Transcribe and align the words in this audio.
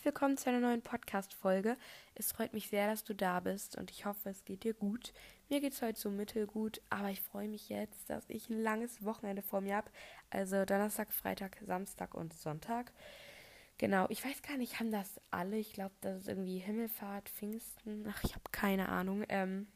herzlich 0.00 0.14
willkommen 0.14 0.38
zu 0.38 0.48
einer 0.48 0.60
neuen 0.60 0.80
Podcast-Folge. 0.80 1.76
Es 2.14 2.32
freut 2.32 2.54
mich 2.54 2.70
sehr, 2.70 2.86
dass 2.88 3.04
du 3.04 3.14
da 3.14 3.38
bist 3.40 3.76
und 3.76 3.90
ich 3.90 4.06
hoffe, 4.06 4.30
es 4.30 4.46
geht 4.46 4.64
dir 4.64 4.72
gut. 4.72 5.12
Mir 5.50 5.60
geht 5.60 5.74
es 5.74 5.82
heute 5.82 6.00
so 6.00 6.08
mittelgut, 6.08 6.80
aber 6.88 7.10
ich 7.10 7.20
freue 7.20 7.48
mich 7.48 7.68
jetzt, 7.68 8.08
dass 8.08 8.24
ich 8.30 8.48
ein 8.48 8.62
langes 8.62 9.04
Wochenende 9.04 9.42
vor 9.42 9.60
mir 9.60 9.76
habe. 9.76 9.90
Also 10.30 10.64
Donnerstag, 10.64 11.12
Freitag, 11.12 11.58
Samstag 11.66 12.14
und 12.14 12.32
Sonntag. 12.32 12.94
Genau, 13.76 14.06
ich 14.08 14.24
weiß 14.24 14.40
gar 14.40 14.56
nicht, 14.56 14.80
haben 14.80 14.90
das 14.90 15.20
alle? 15.30 15.58
Ich 15.58 15.74
glaube, 15.74 15.94
das 16.00 16.22
ist 16.22 16.28
irgendwie 16.28 16.56
Himmelfahrt, 16.56 17.28
Pfingsten. 17.28 18.06
Ach, 18.08 18.24
ich 18.24 18.32
habe 18.32 18.44
keine 18.52 18.88
Ahnung. 18.88 19.26
Ähm, 19.28 19.66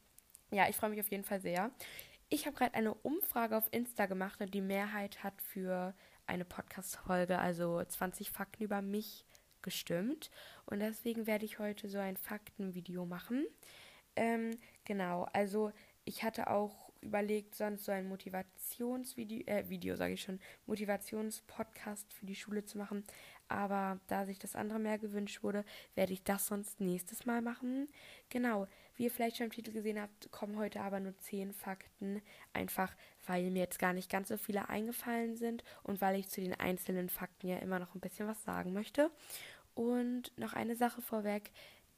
ja, 0.51 0.71
ich 0.71 0.77
freue 0.77 0.89
mich 0.89 1.01
auf 1.01 1.11
jeden 1.11 1.25
Fall 1.25 1.43
sehr. 1.43 1.71
Ich 2.31 2.47
habe 2.47 2.57
gerade 2.57 2.73
eine 2.73 2.95
Umfrage 2.95 3.59
auf 3.59 3.69
Insta 3.73 4.07
gemacht 4.07 4.41
und 4.41 4.55
die 4.55 4.63
Mehrheit 4.63 5.23
hat 5.23 5.43
für 5.43 5.95
eine 6.27 6.47
Podcast-Folge, 6.47 7.39
also 7.39 7.85
20 7.85 8.31
Fakten 8.31 8.63
über 8.65 8.81
mich 8.81 9.27
gestimmt. 9.65 10.31
Und 10.67 10.79
deswegen 10.79 11.27
werde 11.27 11.45
ich 11.45 11.59
heute 11.59 11.89
so 11.89 11.99
ein 11.99 12.17
Faktenvideo 12.17 13.05
machen. 13.05 13.45
Ähm, 14.15 14.57
genau, 14.85 15.27
also 15.33 15.73
ich 16.05 16.23
hatte 16.23 16.49
auch 16.49 16.85
überlegt, 17.05 17.55
sonst 17.55 17.85
so 17.85 17.93
ein 17.93 18.09
Motivationsvideo, 18.09 19.47
äh, 19.47 19.69
Video 19.69 19.97
sage 19.97 20.15
ich 20.15 20.23
schon, 20.23 20.41
Motivationspodcast 20.67 22.13
für 22.13 22.27
die 22.27 22.35
Schule 22.35 22.65
zu 22.65 22.79
machen. 22.79 23.05
Aber 23.49 24.01
da 24.07 24.25
sich 24.25 24.39
das 24.39 24.57
andere 24.57 24.79
mehr 24.79 24.99
gewünscht 24.99 25.43
wurde, 25.43 25.65
werde 25.95 26.15
ich 26.15 26.25
das 26.25 26.47
sonst 26.47 26.81
nächstes 26.81 27.27
Mal 27.27 27.43
machen. 27.43 27.89
Genau, 28.31 28.67
wie 28.97 29.05
ihr 29.05 29.11
vielleicht 29.11 29.37
schon 29.37 29.47
im 29.47 29.53
Titel 29.53 29.73
gesehen 29.73 30.01
habt, 30.01 30.31
kommen 30.33 30.57
heute 30.57 30.81
aber 30.81 30.99
nur 30.99 31.17
10 31.19 31.53
Fakten. 31.53 32.23
Einfach, 32.55 32.97
weil 33.27 33.51
mir 33.51 33.61
jetzt 33.61 33.79
gar 33.79 33.93
nicht 33.93 34.11
ganz 34.11 34.29
so 34.29 34.39
viele 34.39 34.71
eingefallen 34.71 35.37
sind 35.37 35.63
und 35.83 36.01
weil 36.01 36.19
ich 36.19 36.29
zu 36.29 36.41
den 36.41 36.55
einzelnen 36.55 37.11
Fakten 37.11 37.49
ja 37.49 37.59
immer 37.59 37.79
noch 37.79 37.95
ein 37.95 38.01
bisschen 38.01 38.27
was 38.27 38.43
sagen 38.45 38.73
möchte. 38.73 39.11
Und 39.75 40.37
noch 40.39 40.53
eine 40.53 40.77
Sache 40.77 41.03
vorweg. 41.03 41.51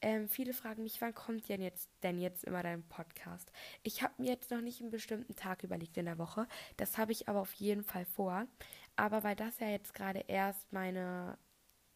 Ähm, 0.03 0.29
viele 0.29 0.53
fragen 0.53 0.83
mich, 0.83 1.01
wann 1.01 1.15
kommt 1.15 1.49
denn 1.49 1.63
jetzt, 1.63 1.91
denn 2.03 2.19
jetzt 2.19 2.45
immer 2.45 2.63
dein 2.63 2.83
Podcast? 2.83 3.51
Ich 3.83 4.03
habe 4.03 4.15
mir 4.19 4.29
jetzt 4.29 4.51
noch 4.51 4.61
nicht 4.61 4.81
einen 4.81 4.91
bestimmten 4.91 5.35
Tag 5.37 5.63
überlegt 5.63 5.97
in 5.97 6.05
der 6.05 6.19
Woche. 6.19 6.47
Das 6.77 6.99
habe 6.99 7.13
ich 7.13 7.29
aber 7.29 7.41
auf 7.41 7.55
jeden 7.55 7.83
Fall 7.83 8.05
vor. 8.05 8.47
Aber 8.97 9.25
weil 9.25 9.37
das 9.37 9.59
ja 9.59 9.69
jetzt 9.69 9.95
gerade 9.95 10.25
erst 10.29 10.73
meine 10.73 11.39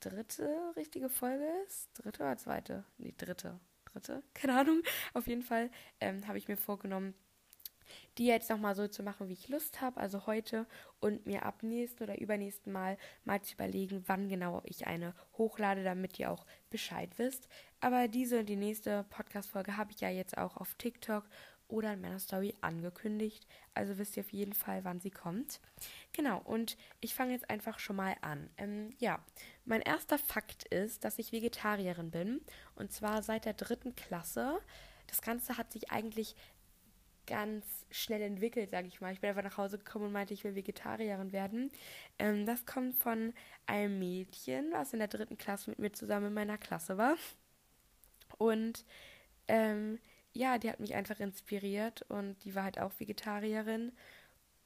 dritte 0.00 0.72
richtige 0.76 1.10
Folge 1.10 1.46
ist, 1.66 1.90
dritte 1.94 2.22
oder 2.22 2.36
zweite? 2.36 2.84
Nee, 2.98 3.14
dritte. 3.16 3.60
Dritte? 3.84 4.22
Keine 4.34 4.58
Ahnung. 4.58 4.82
Auf 5.14 5.26
jeden 5.26 5.42
Fall 5.42 5.70
ähm, 6.00 6.26
habe 6.26 6.38
ich 6.38 6.48
mir 6.48 6.56
vorgenommen, 6.56 7.14
die 8.19 8.27
jetzt 8.27 8.50
nochmal 8.50 8.74
so 8.74 8.88
zu 8.88 9.02
machen, 9.02 9.28
wie 9.28 9.34
ich 9.34 9.48
Lust 9.48 9.80
habe, 9.80 10.00
also 10.00 10.27
heute 10.27 10.66
und 11.00 11.27
mir 11.27 11.44
ab 11.44 11.62
nächsten 11.62 12.02
oder 12.05 12.20
übernächsten 12.20 12.72
Mal 12.72 12.97
mal 13.24 13.42
zu 13.42 13.55
überlegen, 13.55 14.02
wann 14.06 14.28
genau 14.28 14.62
ich 14.64 14.86
eine 14.86 15.14
hochlade, 15.38 15.84
damit 15.84 16.19
ihr 16.19 16.30
auch 16.30 16.47
Bescheid 16.70 17.10
wisst. 17.19 17.48
Aber 17.80 18.08
diese 18.08 18.41
und 18.41 18.47
die 18.47 18.56
nächste 18.56 19.05
Podcast-Folge 19.10 19.77
habe 19.77 19.92
ich 19.92 20.00
ja 20.00 20.10
jetzt 20.10 20.36
auch 20.36 20.56
auf 20.56 20.74
TikTok 20.74 21.24
oder 21.70 21.92
in 21.92 22.00
meiner 22.00 22.19
Story 22.19 22.55
angekündigt. 22.60 23.47
Also 23.74 23.98
wisst 23.98 24.16
ihr 24.16 24.25
auf 24.25 24.32
jeden 24.32 24.52
Fall, 24.52 24.84
wann 24.84 25.00
sie 25.00 25.10
kommt. 25.10 25.60
Genau, 26.12 26.41
und 26.41 26.77
ich 27.00 27.14
fange 27.14 27.32
jetzt 27.32 27.48
einfach 27.48 27.78
schon 27.78 27.97
mal 27.97 28.16
an. 28.20 28.50
Ähm, 28.58 28.94
ja, 28.98 29.25
mein 29.64 29.82
erster 29.82 30.19
Fakt 30.19 30.64
ist, 30.64 31.04
dass 31.04 31.19
ich 31.19 31.32
Vegetarierin 31.32 32.10
bin. 32.10 32.41
Und 32.75 32.92
zwar 32.92 33.22
seit 33.22 33.44
der 33.44 33.54
dritten 33.54 33.94
Klasse. 33.94 34.58
Das 35.06 35.22
Ganze 35.22 35.56
hat 35.56 35.72
sich 35.72 35.91
eigentlich 35.91 36.34
ganz 37.30 37.64
schnell 37.92 38.22
entwickelt, 38.22 38.70
sage 38.70 38.88
ich 38.88 39.00
mal. 39.00 39.12
Ich 39.12 39.20
bin 39.20 39.30
einfach 39.30 39.44
nach 39.44 39.56
Hause 39.56 39.78
gekommen 39.78 40.06
und 40.06 40.12
meinte, 40.12 40.34
ich 40.34 40.42
will 40.42 40.56
Vegetarierin 40.56 41.30
werden. 41.32 41.70
Ähm, 42.18 42.44
das 42.44 42.66
kommt 42.66 42.96
von 42.96 43.32
einem 43.66 44.00
Mädchen, 44.00 44.72
was 44.72 44.92
in 44.92 44.98
der 44.98 45.08
dritten 45.08 45.38
Klasse 45.38 45.70
mit 45.70 45.78
mir 45.78 45.92
zusammen 45.92 46.26
in 46.26 46.34
meiner 46.34 46.58
Klasse 46.58 46.98
war. 46.98 47.14
Und 48.36 48.84
ähm, 49.46 50.00
ja, 50.32 50.58
die 50.58 50.69
hat 50.70 50.80
mich 50.80 50.94
einfach 50.94 51.20
inspiriert 51.20 52.02
und 52.08 52.44
die 52.44 52.54
war 52.56 52.64
halt 52.64 52.80
auch 52.80 52.92
Vegetarierin. 52.98 53.92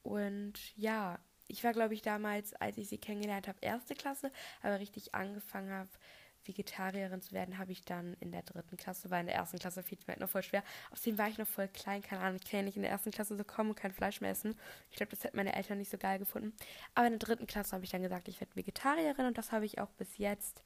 Und 0.01 0.75
ja, 0.75 1.19
ich 1.47 1.63
war, 1.63 1.73
glaube 1.73 1.93
ich, 1.93 2.01
damals, 2.01 2.53
als 2.55 2.77
ich 2.77 2.89
sie 2.89 2.97
kennengelernt 2.97 3.47
habe, 3.47 3.59
erste 3.61 3.93
Klasse, 3.93 4.31
aber 4.63 4.79
richtig 4.79 5.13
angefangen 5.13 5.71
habe, 5.71 5.89
Vegetarierin 6.47 7.21
zu 7.21 7.33
werden, 7.33 7.57
habe 7.57 7.71
ich 7.71 7.83
dann 7.83 8.15
in 8.19 8.31
der 8.31 8.43
dritten 8.43 8.77
Klasse, 8.77 9.09
weil 9.09 9.21
in 9.21 9.27
der 9.27 9.35
ersten 9.35 9.59
Klasse 9.59 9.83
fiel 9.83 9.97
es 9.99 10.07
mir 10.07 10.13
halt 10.13 10.21
noch 10.21 10.29
voll 10.29 10.43
schwer. 10.43 10.63
Außerdem 10.91 11.17
war 11.17 11.27
ich 11.27 11.37
noch 11.37 11.47
voll 11.47 11.67
klein, 11.67 12.01
keine 12.01 12.21
Ahnung, 12.21 12.39
ich 12.41 12.49
kann 12.49 12.59
ja 12.59 12.65
nicht 12.65 12.77
in 12.77 12.83
der 12.83 12.91
ersten 12.91 13.11
Klasse 13.11 13.35
so 13.35 13.43
kommen 13.43 13.71
und 13.71 13.75
kein 13.75 13.91
Fleisch 13.91 14.21
mehr 14.21 14.31
essen. 14.31 14.55
Ich 14.89 14.97
glaube, 14.97 15.11
das 15.11 15.23
hätten 15.23 15.37
meine 15.37 15.55
Eltern 15.55 15.77
nicht 15.77 15.91
so 15.91 15.97
geil 15.97 16.19
gefunden. 16.19 16.53
Aber 16.93 17.07
in 17.07 17.13
der 17.13 17.27
dritten 17.27 17.47
Klasse 17.47 17.73
habe 17.73 17.83
ich 17.83 17.91
dann 17.91 18.03
gesagt, 18.03 18.27
ich 18.27 18.39
werde 18.39 18.55
Vegetarierin 18.55 19.25
und 19.25 19.37
das 19.37 19.51
habe 19.51 19.65
ich 19.65 19.79
auch 19.79 19.91
bis 19.91 20.17
jetzt 20.17 20.63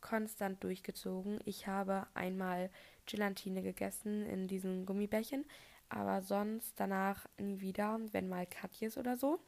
konstant 0.00 0.62
durchgezogen. 0.62 1.40
Ich 1.44 1.66
habe 1.66 2.06
einmal 2.14 2.70
Gelatine 3.06 3.62
gegessen 3.62 4.26
in 4.26 4.48
diesen 4.48 4.86
Gummibärchen, 4.86 5.44
aber 5.88 6.22
sonst 6.22 6.78
danach 6.78 7.26
nie 7.38 7.60
wieder, 7.60 7.98
wenn 8.12 8.28
mal 8.28 8.46
Katjes 8.46 8.98
oder 8.98 9.16
so. 9.16 9.40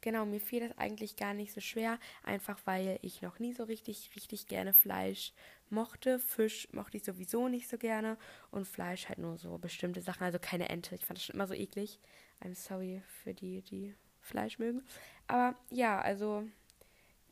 Genau, 0.00 0.24
mir 0.24 0.40
fiel 0.40 0.60
das 0.60 0.76
eigentlich 0.78 1.16
gar 1.16 1.34
nicht 1.34 1.52
so 1.52 1.60
schwer, 1.60 1.98
einfach 2.22 2.58
weil 2.64 2.98
ich 3.02 3.22
noch 3.22 3.38
nie 3.38 3.52
so 3.52 3.64
richtig, 3.64 4.10
richtig 4.16 4.46
gerne 4.46 4.72
Fleisch 4.72 5.32
mochte. 5.70 6.18
Fisch 6.18 6.68
mochte 6.72 6.96
ich 6.96 7.04
sowieso 7.04 7.48
nicht 7.48 7.68
so 7.68 7.78
gerne 7.78 8.16
und 8.50 8.66
Fleisch 8.66 9.08
halt 9.08 9.18
nur 9.18 9.36
so 9.38 9.58
bestimmte 9.58 10.02
Sachen, 10.02 10.24
also 10.24 10.38
keine 10.38 10.68
Ente. 10.68 10.94
Ich 10.94 11.04
fand 11.04 11.18
das 11.18 11.24
schon 11.24 11.34
immer 11.34 11.46
so 11.46 11.54
eklig. 11.54 11.98
I'm 12.42 12.54
sorry 12.54 13.02
für 13.22 13.34
die, 13.34 13.62
die 13.62 13.94
Fleisch 14.20 14.58
mögen. 14.58 14.82
Aber 15.26 15.56
ja, 15.70 16.00
also 16.00 16.44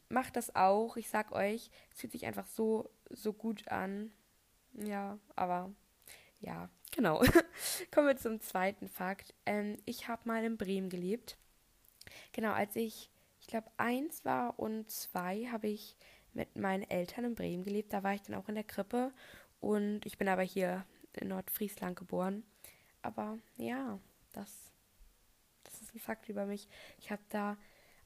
macht 0.08 0.36
das 0.36 0.54
auch. 0.54 0.96
Ich 0.96 1.08
sag 1.08 1.32
euch, 1.32 1.70
es 1.92 2.00
fühlt 2.00 2.12
sich 2.12 2.26
einfach 2.26 2.46
so, 2.46 2.90
so 3.10 3.32
gut 3.32 3.68
an. 3.68 4.12
Ja, 4.72 5.18
aber 5.34 5.72
ja, 6.40 6.68
genau. 6.92 7.22
Kommen 7.92 8.08
wir 8.08 8.16
zum 8.16 8.40
zweiten 8.40 8.88
Fakt. 8.88 9.34
Ähm, 9.46 9.78
ich 9.84 10.08
habe 10.08 10.22
mal 10.28 10.44
in 10.44 10.56
Bremen 10.56 10.90
gelebt. 10.90 11.38
Genau, 12.32 12.52
als 12.52 12.76
ich, 12.76 13.10
ich 13.40 13.46
glaube, 13.46 13.70
eins 13.76 14.24
war 14.24 14.58
und 14.58 14.90
zwei 14.90 15.46
habe 15.46 15.68
ich 15.68 15.96
mit 16.32 16.56
meinen 16.56 16.82
Eltern 16.82 17.24
in 17.24 17.34
Bremen 17.34 17.64
gelebt. 17.64 17.92
Da 17.92 18.02
war 18.02 18.14
ich 18.14 18.22
dann 18.22 18.36
auch 18.36 18.48
in 18.48 18.54
der 18.54 18.64
Krippe 18.64 19.12
und 19.60 20.04
ich 20.04 20.18
bin 20.18 20.28
aber 20.28 20.42
hier 20.42 20.84
in 21.14 21.28
Nordfriesland 21.28 21.96
geboren. 21.96 22.44
Aber 23.02 23.38
ja, 23.56 23.98
das, 24.32 24.70
das 25.64 25.80
ist 25.80 25.94
ein 25.94 26.00
Fakt 26.00 26.28
über 26.28 26.46
mich. 26.46 26.68
Ich 26.98 27.10
habe 27.10 27.22
da 27.30 27.56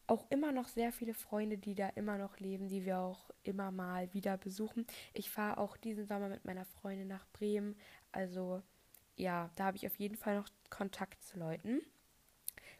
auch 0.06 0.26
immer 0.30 0.52
noch 0.52 0.68
sehr 0.68 0.92
viele 0.92 1.14
Freunde, 1.14 1.56
die 1.56 1.74
da 1.74 1.88
immer 1.90 2.18
noch 2.18 2.38
leben, 2.38 2.68
die 2.68 2.84
wir 2.84 2.98
auch 2.98 3.30
immer 3.44 3.70
mal 3.70 4.12
wieder 4.12 4.36
besuchen. 4.36 4.86
Ich 5.12 5.30
fahre 5.30 5.58
auch 5.58 5.76
diesen 5.76 6.06
Sommer 6.06 6.28
mit 6.28 6.44
meiner 6.44 6.64
Freundin 6.64 7.08
nach 7.08 7.26
Bremen. 7.32 7.76
Also 8.10 8.62
ja, 9.16 9.50
da 9.54 9.66
habe 9.66 9.76
ich 9.76 9.86
auf 9.86 9.96
jeden 9.96 10.16
Fall 10.16 10.36
noch 10.36 10.48
Kontakt 10.68 11.22
zu 11.22 11.38
Leuten. 11.38 11.80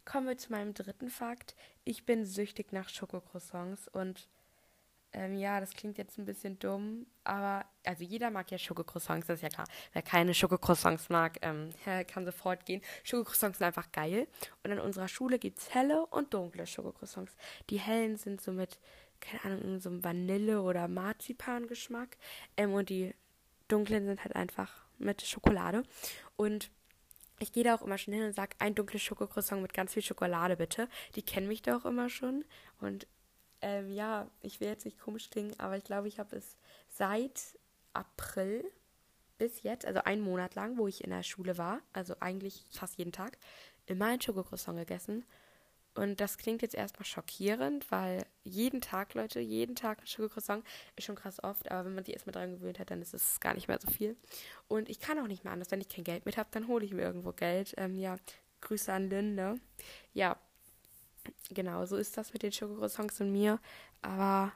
Kommen 0.05 0.27
wir 0.27 0.39
zu 0.39 0.51
meinem 0.51 0.75
dritten 0.75 1.11
Fakt. 1.11 1.55
Ich 1.85 2.05
bin 2.05 2.25
süchtig 2.25 2.73
nach 2.73 2.89
Schokocroissants 2.89 3.89
und 3.89 4.29
ähm, 5.13 5.37
ja, 5.37 5.59
das 5.59 5.73
klingt 5.75 5.99
jetzt 5.99 6.19
ein 6.19 6.25
bisschen 6.25 6.59
dumm, 6.61 7.07
aber 7.25 7.65
also 7.85 8.05
jeder 8.05 8.31
mag 8.31 8.51
ja 8.51 8.59
Schokocroissants, 8.59 9.27
das 9.27 9.37
ist 9.37 9.43
ja 9.43 9.49
klar. 9.49 9.67
Wer 9.93 10.03
keine 10.03 10.35
Schokocroissants 10.35 11.09
mag, 11.09 11.39
ähm, 11.43 11.71
kann 12.07 12.25
sofort 12.25 12.65
gehen. 12.65 12.81
Schokocroissants 13.03 13.59
sind 13.59 13.67
einfach 13.67 13.91
geil. 13.91 14.29
Und 14.63 14.71
an 14.71 14.79
unserer 14.79 15.09
Schule 15.09 15.39
gibt 15.39 15.59
es 15.59 15.75
helle 15.75 16.07
und 16.07 16.33
dunkle 16.33 16.67
Schokocroissants. 16.67 17.35
Die 17.71 17.81
hellen 17.81 18.17
sind 18.17 18.41
so 18.41 18.53
mit, 18.53 18.79
keine 19.21 19.57
Ahnung, 19.57 19.81
so 19.81 19.91
einem 19.91 20.05
Vanille- 20.05 20.63
oder 20.63 20.87
Marzipan-Geschmack. 20.87 22.17
Ähm, 22.57 22.73
und 22.73 22.89
die 22.89 23.13
dunklen 23.67 24.07
sind 24.07 24.23
halt 24.23 24.37
einfach 24.37 24.85
mit 24.99 25.23
Schokolade. 25.23 25.83
Und 26.37 26.71
ich 27.41 27.53
gehe 27.53 27.65
da 27.65 27.75
auch 27.75 27.83
immer 27.83 27.99
schon 27.99 28.15
hin 28.15 28.23
und 28.23 28.35
sage, 28.35 28.55
ein 28.59 28.75
dunkles 28.75 29.03
Schokocroissant 29.03 29.63
mit 29.63 29.75
ganz 29.75 29.95
viel 29.95 30.03
Schokolade 30.03 30.57
bitte. 30.57 30.89
Die 31.17 31.23
kennen 31.23 31.49
mich 31.49 31.63
da 31.63 31.77
auch 31.77 31.87
immer 31.87 32.09
schon. 32.09 32.45
Und 32.81 33.07
ähm, 33.63 33.93
ja, 33.93 34.29
ich 34.43 34.61
will 34.61 34.69
jetzt 34.69 34.85
nicht 34.85 35.01
komisch 35.01 35.31
klingen, 35.31 35.59
aber 35.59 35.77
ich 35.77 35.85
glaube, 35.85 36.07
ich 36.07 36.19
habe 36.19 36.37
es 36.37 36.57
seit 36.89 37.59
April 37.95 38.65
bis 39.39 39.63
jetzt, 39.63 39.87
also 39.87 40.01
einen 40.05 40.23
Monat 40.23 40.55
lang, 40.55 40.77
wo 40.77 40.87
ich 40.87 41.03
in 41.03 41.11
der 41.11 41.23
Schule 41.23 41.57
war, 41.57 41.81
also 41.95 42.15
eigentlich 42.21 42.67
fast 42.71 42.99
jeden 42.99 43.13
Tag, 43.13 43.39
immer 43.87 44.07
ein 44.07 44.21
Schokocroissant 44.21 44.79
gegessen. 44.79 45.25
Und 46.01 46.19
das 46.19 46.39
klingt 46.39 46.63
jetzt 46.63 46.75
erstmal 46.75 47.05
schockierend, 47.05 47.91
weil 47.91 48.25
jeden 48.43 48.81
Tag, 48.81 49.13
Leute, 49.13 49.39
jeden 49.39 49.75
Tag 49.75 50.01
ein 50.01 50.07
Schokocroissant 50.07 50.65
ist 50.97 51.05
schon 51.05 51.15
krass 51.15 51.45
oft, 51.45 51.71
aber 51.71 51.85
wenn 51.85 51.95
man 51.95 52.07
sich 52.07 52.15
erstmal 52.15 52.33
dran 52.33 52.53
gewöhnt 52.53 52.79
hat, 52.79 52.91
dann 52.91 53.03
ist 53.03 53.13
es 53.13 53.39
gar 53.39 53.53
nicht 53.53 53.69
mehr 53.69 53.79
so 53.79 53.91
viel. 53.91 54.17
Und 54.67 54.89
ich 54.89 54.99
kann 54.99 55.19
auch 55.19 55.27
nicht 55.27 55.45
mehr 55.45 55.53
anders. 55.53 55.71
Wenn 55.71 55.83
ich 55.83 55.91
kein 55.91 56.05
Geld 56.05 56.25
mit 56.25 56.39
habe, 56.39 56.49
dann 56.53 56.69
hole 56.69 56.87
ich 56.87 56.95
mir 56.95 57.03
irgendwo 57.03 57.33
Geld. 57.33 57.75
Ähm, 57.77 57.99
ja, 57.99 58.17
Grüße 58.63 58.91
an 58.91 59.11
Lynn, 59.11 59.35
ne? 59.35 59.61
Ja, 60.15 60.39
genau, 61.51 61.85
so 61.85 61.97
ist 61.97 62.17
das 62.17 62.33
mit 62.33 62.43
den 62.43 62.53
Schokocroissants 62.53 63.21
und 63.21 63.31
mir. 63.31 63.61
Aber 64.01 64.53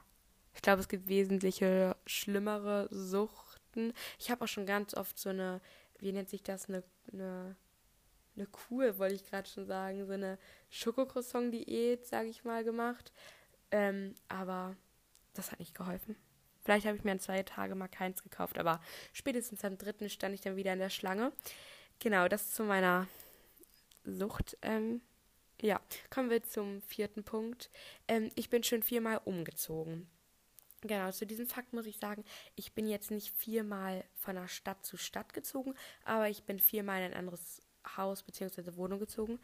ich 0.55 0.63
glaube, 0.63 0.81
es 0.81 0.87
gibt 0.87 1.07
wesentliche 1.07 1.95
schlimmere 2.07 2.87
Suchten. 2.89 3.93
Ich 4.17 4.31
habe 4.31 4.45
auch 4.45 4.47
schon 4.49 4.65
ganz 4.65 4.95
oft 4.95 5.19
so 5.19 5.29
eine, 5.29 5.61
wie 5.99 6.11
nennt 6.11 6.29
sich 6.29 6.41
das, 6.41 6.69
eine, 6.69 6.81
eine, 7.13 7.55
eine 8.35 8.47
Kur, 8.47 8.97
wollte 8.97 9.15
ich 9.15 9.23
gerade 9.23 9.47
schon 9.47 9.65
sagen, 9.65 10.05
so 10.05 10.13
eine 10.13 10.37
Schokocroissant-Diät, 10.69 12.05
sage 12.05 12.29
ich 12.29 12.43
mal, 12.43 12.63
gemacht. 12.63 13.11
Ähm, 13.71 14.15
aber 14.27 14.75
das 15.33 15.51
hat 15.51 15.59
nicht 15.59 15.75
geholfen. 15.75 16.15
Vielleicht 16.63 16.85
habe 16.87 16.97
ich 16.97 17.03
mir 17.03 17.11
in 17.11 17.19
zwei 17.19 17.43
Tagen 17.43 17.77
mal 17.77 17.87
keins 17.87 18.23
gekauft, 18.23 18.57
aber 18.57 18.81
spätestens 19.13 19.63
am 19.63 19.77
dritten 19.77 20.09
stand 20.09 20.33
ich 20.33 20.41
dann 20.41 20.55
wieder 20.55 20.73
in 20.73 20.79
der 20.79 20.89
Schlange. 20.89 21.31
Genau, 21.99 22.27
das 22.27 22.53
zu 22.53 22.63
meiner 22.63 23.07
Sucht. 24.03 24.57
Ähm, 24.61 25.01
ja, 25.61 25.79
kommen 26.09 26.29
wir 26.29 26.43
zum 26.43 26.81
vierten 26.81 27.23
Punkt. 27.23 27.69
Ähm, 28.07 28.31
ich 28.35 28.49
bin 28.49 28.63
schon 28.63 28.83
viermal 28.83 29.21
umgezogen. 29.23 30.07
Genau, 30.81 31.11
zu 31.11 31.25
diesem 31.25 31.47
Fakt 31.47 31.73
muss 31.73 31.87
ich 31.87 31.97
sagen, 31.97 32.23
ich 32.55 32.73
bin 32.73 32.87
jetzt 32.87 33.09
nicht 33.09 33.35
viermal 33.35 34.03
von 34.13 34.35
der 34.35 34.47
Stadt 34.47 34.85
zu 34.85 34.97
Stadt 34.97 35.33
gezogen, 35.33 35.73
aber 36.03 36.29
ich 36.29 36.43
bin 36.43 36.59
viermal 36.59 36.99
in 36.99 37.11
ein 37.11 37.17
anderes 37.17 37.61
Haus 37.97 38.23
bzw. 38.23 38.75
Wohnung 38.75 38.99
gezogen. 38.99 39.39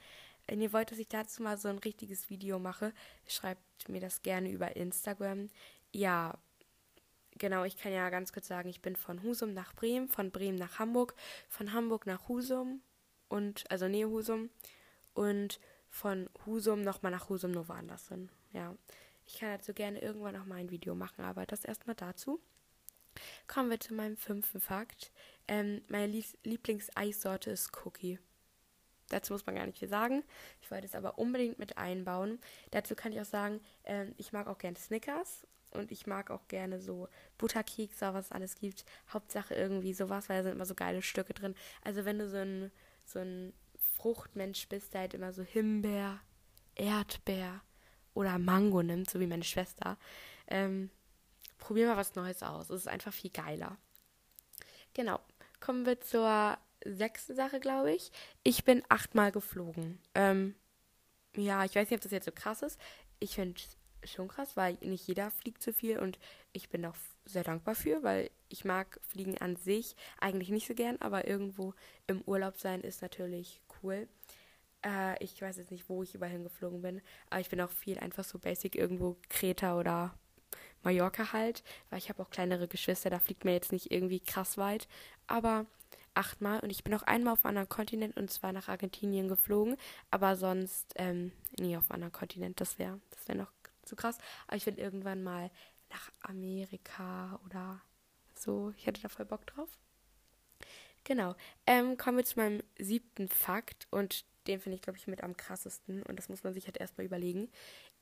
Wenn 0.47 0.61
ihr 0.61 0.73
wollt, 0.73 0.91
dass 0.91 0.99
ich 0.99 1.07
dazu 1.07 1.43
mal 1.43 1.57
so 1.57 1.69
ein 1.69 1.77
richtiges 1.79 2.29
Video 2.29 2.59
mache, 2.59 2.93
schreibt 3.27 3.89
mir 3.89 4.01
das 4.01 4.21
gerne 4.21 4.49
über 4.49 4.75
Instagram. 4.75 5.49
Ja, 5.91 6.37
genau, 7.37 7.63
ich 7.63 7.77
kann 7.77 7.93
ja 7.93 8.09
ganz 8.09 8.33
kurz 8.33 8.47
sagen, 8.47 8.69
ich 8.69 8.81
bin 8.81 8.95
von 8.95 9.23
Husum 9.23 9.53
nach 9.53 9.73
Bremen, 9.73 10.07
von 10.07 10.31
Bremen 10.31 10.57
nach 10.57 10.79
Hamburg, 10.79 11.15
von 11.47 11.73
Hamburg 11.73 12.05
nach 12.05 12.27
Husum 12.27 12.81
und 13.29 13.69
also 13.69 13.87
Nähe 13.87 14.09
Husum 14.09 14.49
und 15.13 15.59
von 15.89 16.29
Husum 16.45 16.81
nochmal 16.81 17.11
nach 17.11 17.29
Husum 17.29 17.51
nur 17.51 17.67
woanders 17.67 18.07
hin. 18.07 18.29
Ja, 18.53 18.75
ich 19.25 19.39
kann 19.39 19.49
dazu 19.49 19.73
gerne 19.73 20.01
irgendwann 20.01 20.35
noch 20.35 20.45
mal 20.45 20.55
ein 20.55 20.71
Video 20.71 20.95
machen, 20.95 21.23
aber 21.23 21.45
das 21.45 21.63
erstmal 21.63 21.95
dazu. 21.95 22.41
Kommen 23.47 23.69
wir 23.69 23.79
zu 23.79 23.93
meinem 23.93 24.17
fünften 24.17 24.61
Fakt. 24.61 25.11
Ähm, 25.47 25.81
meine 25.89 26.23
Lieblingseissorte 26.43 27.51
ist 27.51 27.71
Cookie. 27.85 28.19
Dazu 29.11 29.33
muss 29.33 29.45
man 29.45 29.55
gar 29.55 29.65
nicht 29.65 29.79
viel 29.79 29.89
sagen. 29.89 30.23
Ich 30.61 30.71
wollte 30.71 30.85
es 30.85 30.95
aber 30.95 31.17
unbedingt 31.17 31.59
mit 31.59 31.77
einbauen. 31.77 32.39
Dazu 32.71 32.95
kann 32.95 33.11
ich 33.11 33.21
auch 33.21 33.25
sagen, 33.25 33.61
ähm, 33.83 34.13
ich 34.17 34.33
mag 34.33 34.47
auch 34.47 34.57
gerne 34.57 34.77
Snickers 34.77 35.45
und 35.71 35.91
ich 35.91 36.07
mag 36.07 36.31
auch 36.31 36.47
gerne 36.47 36.79
so 36.79 37.07
Butterkekse, 37.37 38.13
was 38.13 38.25
es 38.25 38.31
alles 38.31 38.55
gibt. 38.55 38.85
Hauptsache 39.11 39.53
irgendwie 39.53 39.93
sowas, 39.93 40.29
weil 40.29 40.37
da 40.37 40.43
sind 40.43 40.53
immer 40.53 40.65
so 40.65 40.75
geile 40.75 41.01
Stücke 41.01 41.33
drin. 41.33 41.55
Also 41.83 42.05
wenn 42.05 42.19
du 42.19 42.29
so 42.29 42.37
ein, 42.37 42.71
so 43.05 43.19
ein 43.19 43.53
Fruchtmensch 43.97 44.67
bist, 44.67 44.93
der 44.93 45.01
halt 45.01 45.13
immer 45.13 45.33
so 45.33 45.43
Himbeer, 45.43 46.19
Erdbeer 46.75 47.61
oder 48.13 48.37
Mango 48.39 48.81
nimmt, 48.81 49.09
so 49.09 49.19
wie 49.19 49.27
meine 49.27 49.43
Schwester, 49.43 49.97
ähm, 50.47 50.89
probier 51.57 51.87
mal 51.87 51.97
was 51.97 52.15
Neues 52.15 52.43
aus. 52.43 52.69
Es 52.69 52.81
ist 52.81 52.87
einfach 52.87 53.13
viel 53.13 53.31
geiler. 53.31 53.77
Genau. 54.93 55.19
Kommen 55.59 55.85
wir 55.85 56.01
zur 56.01 56.57
sechsten 56.85 57.35
Sache, 57.35 57.59
glaube 57.59 57.93
ich. 57.93 58.11
Ich 58.43 58.63
bin 58.63 58.83
achtmal 58.89 59.31
geflogen. 59.31 59.99
Ähm, 60.15 60.55
ja, 61.35 61.63
ich 61.63 61.75
weiß 61.75 61.89
nicht, 61.89 61.97
ob 61.97 62.03
das 62.03 62.11
jetzt 62.11 62.25
so 62.25 62.31
krass 62.31 62.61
ist. 62.61 62.79
Ich 63.19 63.35
finde 63.35 63.59
es 64.01 64.11
schon 64.11 64.27
krass, 64.27 64.57
weil 64.57 64.77
nicht 64.81 65.07
jeder 65.07 65.31
fliegt 65.31 65.61
so 65.61 65.71
viel 65.71 65.99
und 65.99 66.19
ich 66.53 66.69
bin 66.69 66.85
auch 66.85 66.95
sehr 67.25 67.43
dankbar 67.43 67.75
für, 67.75 68.03
weil 68.03 68.31
ich 68.49 68.65
mag 68.65 68.99
Fliegen 69.03 69.37
an 69.37 69.55
sich 69.55 69.95
eigentlich 70.19 70.49
nicht 70.49 70.67
so 70.67 70.73
gern, 70.73 70.97
aber 70.99 71.27
irgendwo 71.27 71.73
im 72.07 72.21
Urlaub 72.23 72.57
sein 72.57 72.81
ist 72.81 73.01
natürlich 73.01 73.61
cool. 73.81 74.07
Äh, 74.83 75.23
ich 75.23 75.41
weiß 75.41 75.57
jetzt 75.57 75.71
nicht, 75.71 75.87
wo 75.87 76.03
ich 76.03 76.15
überall 76.15 76.31
hingeflogen 76.31 76.81
bin, 76.81 77.01
aber 77.29 77.41
ich 77.41 77.49
bin 77.49 77.61
auch 77.61 77.71
viel 77.71 77.99
einfach 77.99 78.23
so 78.23 78.39
basic 78.39 78.75
irgendwo 78.75 79.17
Kreta 79.29 79.77
oder 79.77 80.17
Mallorca 80.83 81.31
halt, 81.31 81.63
weil 81.89 81.99
ich 81.99 82.09
habe 82.09 82.21
auch 82.23 82.29
kleinere 82.29 82.67
Geschwister, 82.67 83.09
da 83.09 83.19
fliegt 83.19 83.45
mir 83.45 83.53
jetzt 83.53 83.71
nicht 83.71 83.91
irgendwie 83.91 84.19
krass 84.19 84.57
weit, 84.57 84.87
aber 85.27 85.67
achtmal 86.13 86.59
und 86.59 86.69
ich 86.69 86.83
bin 86.83 86.93
auch 86.93 87.03
einmal 87.03 87.33
auf 87.33 87.45
einem 87.45 87.57
anderen 87.57 87.69
Kontinent 87.69 88.17
und 88.17 88.29
zwar 88.29 88.53
nach 88.53 88.67
Argentinien 88.67 89.27
geflogen, 89.27 89.77
aber 90.09 90.35
sonst 90.35 90.93
ähm, 90.95 91.31
nie 91.59 91.77
auf 91.77 91.89
einem 91.89 92.03
anderen 92.03 92.11
Kontinent, 92.13 92.61
das 92.61 92.79
wäre 92.79 92.99
das 93.11 93.27
wäre 93.27 93.37
noch 93.37 93.51
zu 93.83 93.95
krass, 93.95 94.17
aber 94.47 94.57
ich 94.57 94.65
will 94.65 94.77
irgendwann 94.77 95.23
mal 95.23 95.49
nach 95.89 96.11
Amerika 96.21 97.39
oder 97.45 97.81
so, 98.35 98.73
ich 98.77 98.85
hätte 98.85 99.01
da 99.01 99.09
voll 99.09 99.25
Bock 99.25 99.45
drauf. 99.47 99.77
Genau. 101.03 101.35
Ähm, 101.65 101.97
kommen 101.97 102.17
wir 102.17 102.25
zu 102.25 102.39
meinem 102.39 102.61
siebten 102.77 103.27
Fakt 103.27 103.87
und 103.89 104.25
den 104.47 104.59
finde 104.59 104.75
ich, 104.75 104.81
glaube 104.81 104.97
ich, 104.97 105.07
mit 105.07 105.23
am 105.23 105.37
krassesten 105.37 106.03
und 106.03 106.17
das 106.17 106.29
muss 106.29 106.43
man 106.43 106.53
sich 106.53 106.65
halt 106.65 106.77
erstmal 106.77 107.05
überlegen. 107.05 107.49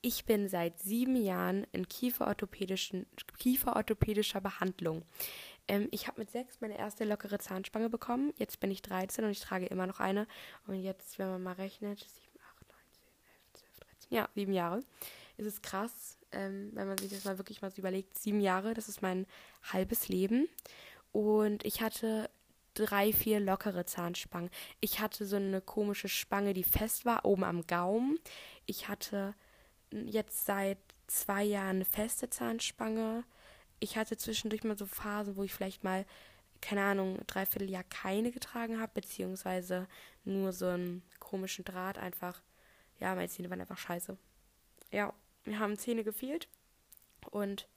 Ich 0.01 0.25
bin 0.25 0.47
seit 0.47 0.79
sieben 0.79 1.15
Jahren 1.15 1.65
in 1.71 1.88
kieferorthopädischen, 1.88 3.06
kieferorthopädischer 3.38 4.39
Behandlung. 4.39 5.03
Ähm, 5.69 5.88
ich 5.92 6.07
habe 6.07 6.19
mit 6.19 6.31
sechs 6.31 6.60
meine 6.60 6.77
erste 6.77 7.06
lockere 7.06 7.39
Zahnspange 7.39 7.89
bekommen. 7.89 8.33
Jetzt 8.38 8.60
bin 8.60 8.71
ich 8.71 8.81
13 8.81 9.24
und 9.24 9.31
ich 9.31 9.39
trage 9.39 9.68
immer 9.68 9.88
noch 9.88 10.00
eine. 10.00 10.27
Und 10.68 10.81
jetzt, 10.81 11.19
wenn 11.19 11.30
man 11.30 11.44
mal 11.44 11.54
rechnet, 11.54 12.00
7, 12.00 12.10
8, 12.57 12.68
9, 12.68 12.77
10, 12.92 13.04
11, 13.54 13.54
12, 13.54 13.80
13, 13.80 14.18
ja, 14.18 14.30
sieben 14.33 14.51
Jahre. 14.51 14.83
Es 15.38 15.45
ist 15.45 15.63
krass, 15.63 16.18
ähm, 16.31 16.71
wenn 16.74 16.88
man 16.88 16.98
sich 16.98 17.12
das 17.12 17.24
mal 17.24 17.38
wirklich 17.38 17.62
mal 17.62 17.71
so 17.71 17.77
überlegt. 17.77 18.18
Sieben 18.18 18.42
Jahre, 18.42 18.74
das 18.74 18.89
ist 18.89 19.01
mein 19.01 19.27
halbes 19.71 20.10
Leben. 20.10 20.50
Und 21.12 21.63
ich 21.63 21.81
hatte 21.81 22.30
drei, 22.74 23.13
vier 23.13 23.39
lockere 23.39 23.86
Zahnspangen. 23.86 24.50
Ich 24.81 25.00
hatte 25.00 25.25
so 25.25 25.36
eine 25.36 25.62
komische 25.62 26.10
Spange, 26.10 26.54
die 26.54 26.63
fest 26.63 27.06
war, 27.06 27.25
oben 27.25 27.44
am 27.44 27.68
Gaumen. 27.68 28.19
Ich 28.66 28.88
hatte 28.88 29.36
jetzt 29.92 30.45
seit 30.45 30.80
zwei 31.07 31.44
Jahren 31.44 31.77
eine 31.77 31.86
feste 31.86 32.30
Zahnspange. 32.30 33.24
Ich 33.80 33.98
hatte 33.98 34.18
zwischendurch 34.18 34.64
mal 34.64 34.78
so 34.78 34.86
Phasen, 34.86 35.36
wo 35.36 35.44
ich 35.44 35.54
vielleicht 35.54 35.84
mal, 35.84 36.06
keine 36.62 36.84
Ahnung, 36.84 37.20
dreiviertel 37.28 37.70
Jahr 37.70 37.84
keine 37.86 38.31
getragen 38.31 38.80
habe, 38.80 38.92
beziehungsweise 38.94 39.88
nur 40.26 40.52
so 40.52 40.68
einen 40.68 41.04
komischen 41.20 41.66
Draht 41.66 41.98
einfach. 41.98 42.42
Ja, 43.00 43.16
meine 43.16 43.30
Zähne 43.30 43.50
waren 43.50 43.62
einfach 43.62 43.78
scheiße. 43.78 44.18
Ja, 44.92 45.14
mir 45.46 45.60
haben 45.60 45.78
Zähne 45.78 46.04
gefehlt 46.04 46.50
und 47.31 47.68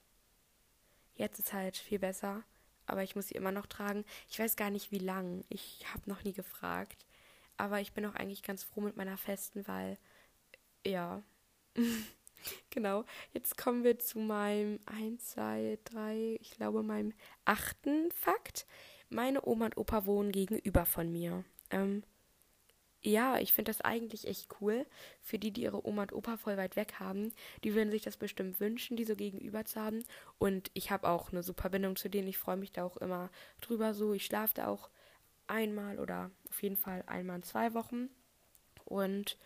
jetzt 1.15 1.39
ist 1.39 1.53
halt 1.53 1.77
viel 1.77 1.99
besser 1.99 2.43
aber 2.87 3.03
ich 3.03 3.17
muss 3.17 3.29
sie 3.29 3.35
immer 3.35 3.53
noch 3.53 3.67
tragen. 3.67 4.05
Ich 4.29 4.39
weiß 4.39 4.57
gar 4.57 4.71
nicht, 4.71 4.91
wie 4.91 4.99
lang. 4.99 5.45
Ich 5.49 5.85
habe 5.93 6.09
noch 6.11 6.25
nie 6.25 6.33
gefragt. 6.33 7.07
Aber 7.57 7.81
ich 7.81 7.93
bin 7.93 8.05
auch 8.07 8.15
eigentlich 8.15 8.43
ganz 8.43 8.65
froh 8.65 8.81
mit 8.81 8.97
meiner 8.97 9.17
festen, 9.17 9.67
weil, 9.67 9.99
ja. 10.85 11.23
genau. 12.71 13.05
Jetzt 13.33 13.57
kommen 13.57 13.85
wir 13.85 13.99
zu 13.99 14.19
meinem 14.19 14.81
1, 14.87 15.31
2, 15.31 15.79
3, 15.85 16.39
ich 16.41 16.53
glaube 16.53 16.83
meinem 16.83 17.13
achten 17.45 18.11
Fakt. 18.13 18.67
Meine 19.09 19.47
Oma 19.47 19.67
und 19.67 19.77
Opa 19.77 20.07
wohnen 20.07 20.33
gegenüber 20.33 20.87
von 20.87 21.13
mir. 21.13 21.45
Ähm, 21.71 22.03
ja, 23.05 23.39
ich 23.39 23.53
finde 23.53 23.71
das 23.71 23.81
eigentlich 23.81 24.29
echt 24.29 24.49
cool. 24.61 24.87
Für 25.21 25.39
die, 25.39 25.51
die 25.51 25.63
ihre 25.63 25.85
Oma 25.87 26.03
und 26.03 26.13
Opa 26.13 26.37
voll 26.37 26.57
weit 26.57 26.77
weg 26.77 26.95
haben, 27.01 27.33
die 27.65 27.75
würden 27.75 27.91
sich 27.91 28.03
das 28.03 28.17
bestimmt 28.17 28.61
wünschen, 28.61 28.97
die 28.97 29.05
so 29.05 29.17
gegenüber 29.17 29.65
zu 29.65 29.81
haben. 29.81 30.05
Und 30.39 30.71
ich 30.73 30.91
habe 30.93 31.09
auch 31.09 31.33
eine 31.33 31.43
super 31.43 31.69
Bindung 31.69 31.97
zu 31.97 32.09
denen. 32.09 32.29
Ich 32.29 32.39
freue 32.39 32.57
mich 32.57 32.73
da 32.73 32.85
auch 32.85 32.97
immer 32.99 33.31
drüber 33.61 33.93
so. 33.93 34.13
Ich 34.15 34.25
schlafe 34.25 34.55
da 34.55 34.69
auch 34.69 34.89
einmal 35.49 35.99
oder 35.99 36.31
auf 36.49 36.63
jeden 36.63 36.77
Fall 36.77 37.03
einmal 37.07 37.37
in 37.37 37.43
zwei 37.43 37.75
Wochen. 37.75 38.09
Und 38.85 39.37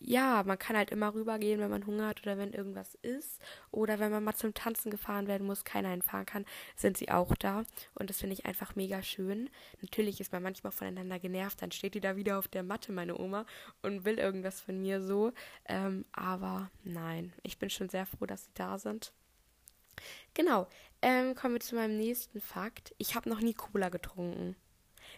ja, 0.00 0.42
man 0.44 0.58
kann 0.58 0.76
halt 0.76 0.90
immer 0.90 1.14
rübergehen, 1.14 1.60
wenn 1.60 1.70
man 1.70 1.86
Hunger 1.86 2.08
hat 2.08 2.22
oder 2.22 2.38
wenn 2.38 2.52
irgendwas 2.52 2.94
ist. 2.96 3.40
Oder 3.70 3.98
wenn 3.98 4.12
man 4.12 4.22
mal 4.22 4.34
zum 4.34 4.54
Tanzen 4.54 4.90
gefahren 4.90 5.26
werden 5.26 5.46
muss, 5.46 5.64
keiner 5.64 5.90
hinfahren 5.90 6.26
kann, 6.26 6.44
sind 6.76 6.96
sie 6.96 7.10
auch 7.10 7.34
da. 7.34 7.64
Und 7.94 8.10
das 8.10 8.18
finde 8.18 8.34
ich 8.34 8.46
einfach 8.46 8.76
mega 8.76 9.02
schön. 9.02 9.50
Natürlich 9.82 10.20
ist 10.20 10.32
man 10.32 10.42
manchmal 10.42 10.72
voneinander 10.72 11.18
genervt, 11.18 11.62
dann 11.62 11.72
steht 11.72 11.94
die 11.94 12.00
da 12.00 12.16
wieder 12.16 12.38
auf 12.38 12.48
der 12.48 12.62
Matte, 12.62 12.92
meine 12.92 13.18
Oma, 13.18 13.44
und 13.82 14.04
will 14.04 14.18
irgendwas 14.18 14.60
von 14.60 14.80
mir 14.80 15.02
so. 15.02 15.32
Ähm, 15.66 16.04
aber 16.12 16.70
nein, 16.84 17.32
ich 17.42 17.58
bin 17.58 17.70
schon 17.70 17.88
sehr 17.88 18.06
froh, 18.06 18.26
dass 18.26 18.44
sie 18.44 18.54
da 18.54 18.78
sind. 18.78 19.12
Genau, 20.34 20.68
ähm, 21.02 21.34
kommen 21.34 21.54
wir 21.54 21.60
zu 21.60 21.74
meinem 21.74 21.96
nächsten 21.96 22.40
Fakt. 22.40 22.94
Ich 22.98 23.16
habe 23.16 23.28
noch 23.28 23.40
nie 23.40 23.54
Cola 23.54 23.88
getrunken. 23.88 24.54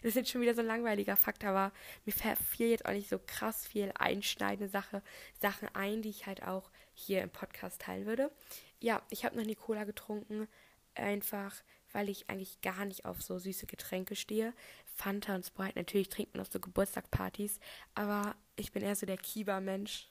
Das 0.01 0.09
ist 0.09 0.15
jetzt 0.15 0.29
schon 0.31 0.41
wieder 0.41 0.55
so 0.55 0.61
ein 0.61 0.67
langweiliger 0.67 1.15
Fakt, 1.15 1.43
aber 1.43 1.71
mir 2.05 2.13
fiel 2.13 2.69
jetzt 2.69 2.85
auch 2.85 2.91
nicht 2.91 3.09
so 3.09 3.19
krass 3.19 3.67
viel 3.67 3.91
einschneidende 3.95 4.69
Sache, 4.69 5.01
Sachen 5.39 5.67
ein, 5.73 6.01
die 6.01 6.09
ich 6.09 6.25
halt 6.25 6.43
auch 6.43 6.71
hier 6.93 7.21
im 7.21 7.29
Podcast 7.29 7.81
teilen 7.81 8.05
würde. 8.05 8.31
Ja, 8.79 9.01
ich 9.09 9.25
habe 9.25 9.37
noch 9.37 9.45
nie 9.45 9.55
Cola 9.55 9.83
getrunken, 9.83 10.47
einfach 10.95 11.55
weil 11.93 12.09
ich 12.09 12.29
eigentlich 12.29 12.61
gar 12.61 12.85
nicht 12.85 13.05
auf 13.05 13.21
so 13.21 13.37
süße 13.37 13.65
Getränke 13.65 14.15
stehe. 14.15 14.53
Fanta 14.85 15.35
und 15.35 15.45
Sprite, 15.45 15.77
natürlich 15.77 16.09
trinkt 16.09 16.33
man 16.33 16.41
auf 16.41 16.51
so 16.51 16.59
Geburtstagpartys, 16.59 17.59
aber 17.95 18.35
ich 18.55 18.71
bin 18.71 18.83
eher 18.83 18.95
so 18.95 19.05
der 19.05 19.17
Kiba-Mensch. 19.17 20.09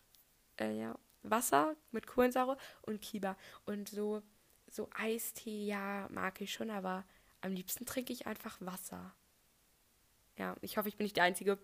Äh, 0.58 0.78
ja, 0.78 0.98
Wasser 1.22 1.76
mit 1.90 2.06
Kohlensäure 2.06 2.56
und 2.82 3.00
Kiba. 3.00 3.36
Und 3.64 3.88
so, 3.88 4.22
so 4.70 4.88
Eistee, 4.94 5.64
ja, 5.64 6.08
mag 6.10 6.40
ich 6.40 6.52
schon, 6.52 6.70
aber 6.70 7.04
am 7.40 7.52
liebsten 7.52 7.86
trinke 7.86 8.12
ich 8.12 8.26
einfach 8.26 8.58
Wasser. 8.60 9.14
Ja, 10.40 10.56
ich 10.62 10.78
hoffe, 10.78 10.88
ich 10.88 10.96
bin 10.96 11.04
nicht 11.04 11.16
die 11.16 11.20
Einzige. 11.20 11.58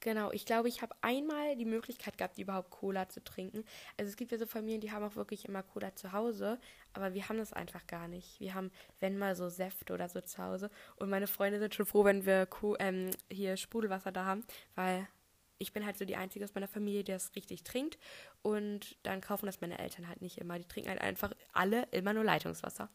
Genau, 0.00 0.30
ich 0.30 0.44
glaube, 0.44 0.68
ich 0.68 0.82
habe 0.82 0.94
einmal 1.00 1.56
die 1.56 1.64
Möglichkeit 1.64 2.18
gehabt, 2.18 2.36
überhaupt 2.36 2.68
Cola 2.68 3.08
zu 3.08 3.24
trinken. 3.24 3.64
Also 3.96 4.10
es 4.10 4.16
gibt 4.16 4.30
ja 4.30 4.36
so 4.36 4.44
Familien, 4.44 4.82
die 4.82 4.92
haben 4.92 5.02
auch 5.02 5.16
wirklich 5.16 5.46
immer 5.46 5.62
Cola 5.62 5.94
zu 5.94 6.12
Hause, 6.12 6.58
aber 6.92 7.14
wir 7.14 7.30
haben 7.30 7.38
das 7.38 7.54
einfach 7.54 7.86
gar 7.86 8.08
nicht. 8.08 8.38
Wir 8.40 8.52
haben, 8.52 8.70
wenn 9.00 9.16
mal 9.16 9.34
so 9.36 9.48
Säfte 9.48 9.94
oder 9.94 10.10
so 10.10 10.20
zu 10.20 10.42
Hause. 10.42 10.70
Und 10.96 11.08
meine 11.08 11.26
Freunde 11.26 11.60
sind 11.60 11.74
schon 11.74 11.86
froh, 11.86 12.04
wenn 12.04 12.26
wir 12.26 12.44
Co 12.44 12.76
ähm, 12.78 13.08
hier 13.30 13.56
Sprudelwasser 13.56 14.12
da 14.12 14.26
haben, 14.26 14.44
weil 14.74 15.08
ich 15.56 15.72
bin 15.72 15.86
halt 15.86 15.96
so 15.96 16.04
die 16.04 16.16
Einzige 16.16 16.44
aus 16.44 16.54
meiner 16.54 16.68
Familie, 16.68 17.04
die 17.04 17.12
das 17.12 17.34
richtig 17.36 17.62
trinkt. 17.62 17.98
Und 18.42 18.98
dann 19.02 19.22
kaufen 19.22 19.46
das 19.46 19.62
meine 19.62 19.78
Eltern 19.78 20.08
halt 20.08 20.20
nicht 20.20 20.36
immer. 20.36 20.58
Die 20.58 20.68
trinken 20.68 20.90
halt 20.90 21.00
einfach 21.00 21.32
alle 21.54 21.84
immer 21.90 22.12
nur 22.12 22.24
Leitungswasser. 22.24 22.90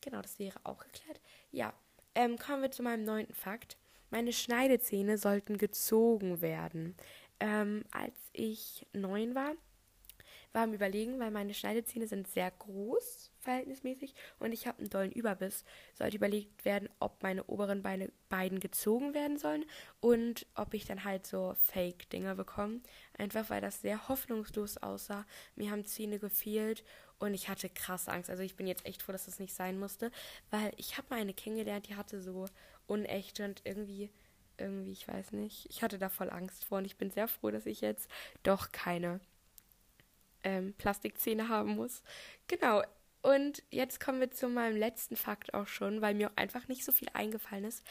Genau, 0.00 0.22
das 0.22 0.38
wäre 0.38 0.58
auch 0.64 0.78
geklärt. 0.78 1.20
Ja, 1.50 1.74
ähm, 2.14 2.38
kommen 2.38 2.62
wir 2.62 2.70
zu 2.70 2.82
meinem 2.82 3.04
neunten 3.04 3.34
Fakt. 3.34 3.76
Meine 4.10 4.32
Schneidezähne 4.32 5.18
sollten 5.18 5.58
gezogen 5.58 6.40
werden. 6.40 6.96
Ähm, 7.40 7.84
als 7.90 8.14
ich 8.32 8.86
neun 8.92 9.34
war, 9.34 9.52
war 10.56 10.62
am 10.62 10.72
Überlegen, 10.72 11.20
weil 11.20 11.30
meine 11.30 11.52
Schneidezähne 11.52 12.06
sind 12.06 12.28
sehr 12.28 12.50
groß, 12.50 13.30
verhältnismäßig, 13.40 14.14
und 14.38 14.52
ich 14.52 14.66
habe 14.66 14.78
einen 14.78 14.88
dollen 14.88 15.12
Überbiss. 15.12 15.64
Sollte 15.92 16.16
überlegt 16.16 16.64
werden, 16.64 16.88
ob 16.98 17.22
meine 17.22 17.44
oberen 17.44 17.82
Beine 17.82 18.10
beiden 18.30 18.58
gezogen 18.58 19.12
werden 19.12 19.36
sollen 19.36 19.66
und 20.00 20.46
ob 20.54 20.72
ich 20.72 20.86
dann 20.86 21.04
halt 21.04 21.26
so 21.26 21.54
Fake-Dinger 21.60 22.36
bekomme. 22.36 22.80
Einfach 23.18 23.50
weil 23.50 23.60
das 23.60 23.82
sehr 23.82 24.08
hoffnungslos 24.08 24.78
aussah. 24.78 25.26
Mir 25.56 25.70
haben 25.70 25.84
Zähne 25.84 26.18
gefehlt 26.18 26.84
und 27.18 27.34
ich 27.34 27.48
hatte 27.48 27.68
krasse 27.68 28.12
Angst. 28.12 28.30
Also 28.30 28.42
ich 28.42 28.56
bin 28.56 28.66
jetzt 28.66 28.86
echt 28.86 29.02
froh, 29.02 29.12
dass 29.12 29.26
das 29.26 29.38
nicht 29.38 29.54
sein 29.54 29.78
musste, 29.78 30.10
weil 30.50 30.72
ich 30.76 30.98
habe 30.98 31.06
mal 31.10 31.20
eine 31.20 31.34
kennengelernt, 31.34 31.88
die 31.88 31.96
hatte 31.96 32.20
so 32.20 32.46
unechte 32.86 33.44
und 33.44 33.62
irgendwie 33.64 34.10
irgendwie, 34.58 34.92
ich 34.92 35.06
weiß 35.06 35.32
nicht, 35.32 35.66
ich 35.68 35.82
hatte 35.82 35.98
da 35.98 36.08
voll 36.08 36.30
Angst 36.30 36.64
vor 36.64 36.78
und 36.78 36.84
ich 36.84 36.96
bin 36.96 37.10
sehr 37.10 37.28
froh, 37.28 37.50
dass 37.50 37.66
ich 37.66 37.80
jetzt 37.80 38.08
doch 38.42 38.72
keine 38.72 39.20
ähm, 40.44 40.74
Plastikzähne 40.74 41.48
haben 41.48 41.76
muss. 41.76 42.02
Genau. 42.46 42.82
Und 43.22 43.62
jetzt 43.70 43.98
kommen 43.98 44.20
wir 44.20 44.30
zu 44.30 44.48
meinem 44.48 44.76
letzten 44.76 45.16
Fakt 45.16 45.52
auch 45.52 45.66
schon, 45.66 46.00
weil 46.00 46.14
mir 46.14 46.30
auch 46.30 46.36
einfach 46.36 46.68
nicht 46.68 46.84
so 46.84 46.92
viel 46.92 47.08
eingefallen 47.12 47.64
ist. 47.64 47.84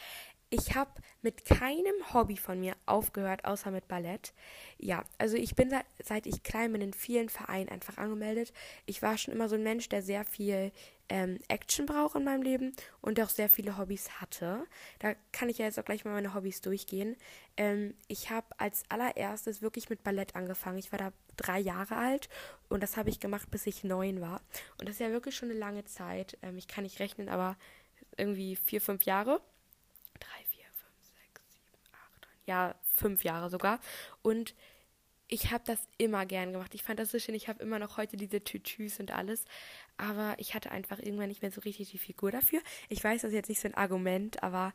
Ich 0.48 0.76
habe 0.76 0.90
mit 1.22 1.44
keinem 1.44 2.14
Hobby 2.14 2.36
von 2.36 2.60
mir 2.60 2.76
aufgehört, 2.86 3.44
außer 3.44 3.72
mit 3.72 3.88
Ballett. 3.88 4.32
Ja, 4.78 5.04
also 5.18 5.36
ich 5.36 5.56
bin 5.56 5.70
seit, 5.70 5.86
seit 6.04 6.26
ich 6.26 6.44
klein 6.44 6.70
bin 6.72 6.82
in 6.82 6.92
vielen 6.92 7.28
Vereinen 7.28 7.68
einfach 7.68 7.98
angemeldet. 7.98 8.52
Ich 8.86 9.02
war 9.02 9.18
schon 9.18 9.34
immer 9.34 9.48
so 9.48 9.56
ein 9.56 9.64
Mensch, 9.64 9.88
der 9.88 10.02
sehr 10.02 10.24
viel 10.24 10.70
ähm, 11.08 11.38
Action 11.48 11.86
braucht 11.86 12.14
in 12.14 12.22
meinem 12.22 12.42
Leben 12.42 12.76
und 13.00 13.20
auch 13.20 13.28
sehr 13.28 13.48
viele 13.48 13.76
Hobbys 13.76 14.20
hatte. 14.20 14.64
Da 15.00 15.14
kann 15.32 15.48
ich 15.48 15.58
ja 15.58 15.64
jetzt 15.64 15.80
auch 15.80 15.84
gleich 15.84 16.04
mal 16.04 16.12
meine 16.12 16.32
Hobbys 16.32 16.60
durchgehen. 16.60 17.16
Ähm, 17.56 17.94
ich 18.06 18.30
habe 18.30 18.46
als 18.58 18.84
allererstes 18.88 19.62
wirklich 19.62 19.90
mit 19.90 20.04
Ballett 20.04 20.36
angefangen. 20.36 20.78
Ich 20.78 20.92
war 20.92 20.98
da 21.00 21.12
drei 21.36 21.58
Jahre 21.58 21.96
alt 21.96 22.28
und 22.68 22.84
das 22.84 22.96
habe 22.96 23.10
ich 23.10 23.18
gemacht, 23.18 23.50
bis 23.50 23.66
ich 23.66 23.82
neun 23.82 24.20
war. 24.20 24.42
Und 24.78 24.88
das 24.88 24.94
ist 24.94 25.00
ja 25.00 25.10
wirklich 25.10 25.34
schon 25.34 25.50
eine 25.50 25.58
lange 25.58 25.84
Zeit. 25.86 26.38
Ähm, 26.42 26.56
ich 26.56 26.68
kann 26.68 26.84
nicht 26.84 27.00
rechnen, 27.00 27.28
aber 27.28 27.56
irgendwie 28.16 28.54
vier, 28.54 28.80
fünf 28.80 29.02
Jahre. 29.02 29.40
Drei, 30.18 30.44
vier, 30.50 30.64
fünf, 30.72 31.04
sechs, 31.04 31.42
sieben, 31.52 31.78
acht, 31.92 32.22
neun. 32.22 32.40
Ja, 32.46 32.74
fünf 32.92 33.24
Jahre 33.24 33.50
sogar. 33.50 33.80
Und 34.22 34.54
ich 35.28 35.50
habe 35.50 35.64
das 35.66 35.78
immer 35.98 36.24
gern 36.24 36.52
gemacht. 36.52 36.74
Ich 36.74 36.82
fand 36.82 37.00
das 37.00 37.10
so 37.10 37.18
schön. 37.18 37.34
Ich 37.34 37.48
habe 37.48 37.62
immer 37.62 37.78
noch 37.78 37.96
heute 37.96 38.16
diese 38.16 38.44
Tütüs 38.44 39.00
und 39.00 39.10
alles. 39.10 39.44
Aber 39.96 40.36
ich 40.38 40.54
hatte 40.54 40.70
einfach 40.70 40.98
irgendwann 41.00 41.28
nicht 41.28 41.42
mehr 41.42 41.50
so 41.50 41.60
richtig 41.62 41.90
die 41.90 41.98
Figur 41.98 42.30
dafür. 42.30 42.60
Ich 42.88 43.02
weiß, 43.02 43.22
das 43.22 43.30
ist 43.30 43.34
jetzt 43.34 43.48
nicht 43.48 43.60
so 43.60 43.68
ein 43.68 43.74
Argument, 43.74 44.42
aber 44.42 44.72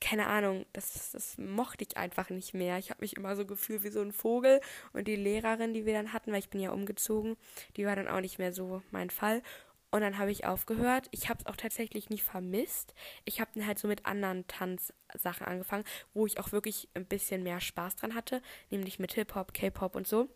keine 0.00 0.28
Ahnung, 0.28 0.64
das, 0.72 1.10
das 1.10 1.38
mochte 1.38 1.84
ich 1.84 1.96
einfach 1.96 2.30
nicht 2.30 2.54
mehr. 2.54 2.78
Ich 2.78 2.90
habe 2.90 3.00
mich 3.00 3.16
immer 3.16 3.34
so 3.34 3.44
gefühlt 3.44 3.82
wie 3.82 3.90
so 3.90 4.00
ein 4.00 4.12
Vogel. 4.12 4.60
Und 4.92 5.08
die 5.08 5.16
Lehrerin, 5.16 5.74
die 5.74 5.86
wir 5.86 5.94
dann 5.94 6.12
hatten, 6.12 6.30
weil 6.30 6.38
ich 6.38 6.50
bin 6.50 6.60
ja 6.60 6.70
umgezogen, 6.70 7.36
die 7.76 7.84
war 7.84 7.96
dann 7.96 8.06
auch 8.06 8.20
nicht 8.20 8.38
mehr 8.38 8.52
so 8.52 8.82
mein 8.92 9.10
Fall. 9.10 9.42
Und 9.90 10.02
dann 10.02 10.18
habe 10.18 10.30
ich 10.30 10.44
aufgehört. 10.44 11.08
Ich 11.12 11.28
habe 11.28 11.40
es 11.40 11.46
auch 11.46 11.56
tatsächlich 11.56 12.10
nicht 12.10 12.22
vermisst. 12.22 12.94
Ich 13.24 13.40
habe 13.40 13.50
dann 13.54 13.66
halt 13.66 13.78
so 13.78 13.88
mit 13.88 14.04
anderen 14.04 14.46
Tanzsachen 14.46 15.46
angefangen, 15.46 15.84
wo 16.12 16.26
ich 16.26 16.38
auch 16.38 16.52
wirklich 16.52 16.88
ein 16.94 17.06
bisschen 17.06 17.42
mehr 17.42 17.60
Spaß 17.60 17.96
dran 17.96 18.14
hatte, 18.14 18.42
nämlich 18.70 18.98
mit 18.98 19.14
Hip-Hop, 19.14 19.54
K-Pop 19.54 19.96
und 19.96 20.06
so. 20.06 20.28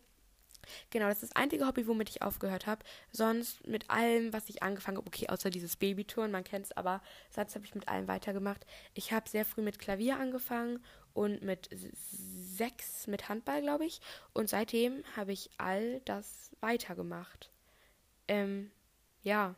Genau, 0.89 1.07
das 1.07 1.21
ist 1.21 1.31
das 1.31 1.35
einzige 1.35 1.67
Hobby, 1.67 1.87
womit 1.87 2.09
ich 2.09 2.21
aufgehört 2.21 2.67
habe. 2.67 2.83
Sonst 3.11 3.67
mit 3.67 3.89
allem, 3.89 4.33
was 4.33 4.49
ich 4.49 4.63
angefangen 4.63 4.97
habe, 4.97 5.07
okay, 5.07 5.27
außer 5.29 5.49
dieses 5.49 5.75
Babytouren, 5.75 6.31
man 6.31 6.43
kennt 6.43 6.65
es, 6.65 6.77
aber 6.77 7.01
sonst 7.29 7.55
habe 7.55 7.65
ich 7.65 7.75
mit 7.75 7.87
allem 7.87 8.07
weitergemacht. 8.07 8.65
Ich 8.93 9.11
habe 9.11 9.29
sehr 9.29 9.45
früh 9.45 9.61
mit 9.61 9.79
Klavier 9.79 10.17
angefangen 10.19 10.83
und 11.13 11.41
mit 11.43 11.69
sechs 11.73 13.07
mit 13.07 13.29
Handball, 13.29 13.61
glaube 13.61 13.85
ich. 13.85 14.01
Und 14.33 14.49
seitdem 14.49 15.03
habe 15.15 15.33
ich 15.33 15.49
all 15.57 15.99
das 16.01 16.51
weitergemacht. 16.61 17.51
Ähm, 18.27 18.71
ja. 19.23 19.55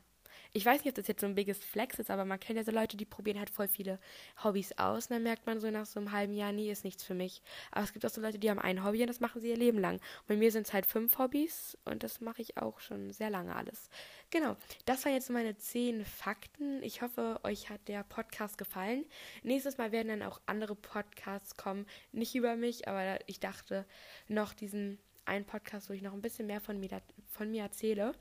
Ich 0.58 0.66
weiß 0.66 0.86
nicht, 0.86 0.92
ob 0.92 0.96
das 0.96 1.10
jetzt 1.10 1.20
so 1.20 1.28
ein 1.28 1.36
biggest 1.36 1.66
Flex 1.66 2.00
ist, 2.00 2.10
aber 2.10 2.24
man 2.24 2.40
kennt 2.40 2.56
ja 2.56 2.64
so 2.64 2.72
Leute, 2.72 2.96
die 2.96 3.04
probieren 3.04 3.40
halt 3.40 3.50
voll 3.50 3.68
viele 3.68 4.00
Hobbys 4.42 4.72
aus. 4.78 5.08
Und 5.08 5.16
dann 5.16 5.24
merkt 5.24 5.46
man 5.46 5.60
so 5.60 5.70
nach 5.70 5.86
so 5.86 6.00
einem 6.00 6.14
halben 6.14 6.34
Jahr, 6.34 6.54
nee, 6.54 6.72
ist 6.72 6.86
nichts 6.86 7.04
für 7.04 7.14
mich. 7.14 7.42
Aber 7.72 7.84
es 7.84 7.92
gibt 7.92 8.06
auch 8.06 8.10
so 8.10 8.22
Leute, 8.22 8.40
die 8.40 8.50
haben 8.50 8.60
ein 8.60 8.86
Hobby 8.86 9.02
und 9.02 9.08
das 9.08 9.20
machen 9.20 9.42
sie 9.42 9.50
ihr 9.50 9.58
Leben 9.58 9.80
lang. 9.80 9.96
Und 9.96 10.28
bei 10.28 10.38
mir 10.38 10.54
sind 10.54 10.66
es 10.66 10.72
halt 10.72 10.86
fünf 10.86 11.18
Hobbys 11.18 11.78
und 11.84 12.04
das 12.04 12.22
mache 12.22 12.42
ich 12.42 12.56
auch 12.56 12.80
schon 12.80 13.12
sehr 13.12 13.30
lange 13.30 13.54
alles. 13.54 13.90
Genau, 14.30 14.56
das 14.86 15.04
waren 15.04 15.14
jetzt 15.14 15.30
meine 15.30 15.58
zehn 15.58 16.06
Fakten. 16.06 16.82
Ich 16.84 17.02
hoffe, 17.02 17.42
euch 17.44 17.70
hat 17.70 17.86
der 17.90 18.04
Podcast 18.04 18.58
gefallen. 18.58 19.04
Nächstes 19.44 19.78
Mal 19.78 19.92
werden 19.92 20.08
dann 20.08 20.24
auch 20.24 20.40
andere 20.46 20.76
Podcasts 20.76 21.58
kommen. 21.58 21.86
Nicht 22.14 22.34
über 22.34 22.56
mich, 22.56 22.88
aber 22.88 23.20
ich 23.28 23.42
dachte 23.42 23.86
noch 24.30 24.54
diesen 24.54 25.00
einen 25.26 25.44
Podcast, 25.44 25.90
wo 25.90 25.94
ich 25.94 26.02
noch 26.02 26.14
ein 26.14 26.22
bisschen 26.22 26.48
mehr 26.48 26.62
von 26.62 26.80
mir, 26.80 27.02
von 27.28 27.52
mir 27.52 27.64
erzähle. 27.64 28.14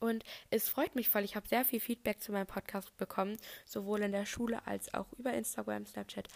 Und 0.00 0.24
es 0.50 0.68
freut 0.68 0.94
mich 0.94 1.08
voll. 1.08 1.24
Ich 1.24 1.36
habe 1.36 1.48
sehr 1.48 1.64
viel 1.64 1.80
Feedback 1.80 2.20
zu 2.20 2.32
meinem 2.32 2.46
Podcast 2.46 2.96
bekommen, 2.96 3.36
sowohl 3.64 4.02
in 4.02 4.12
der 4.12 4.26
Schule 4.26 4.66
als 4.66 4.92
auch 4.94 5.12
über 5.14 5.32
Instagram, 5.32 5.86
Snapchat, 5.86 6.28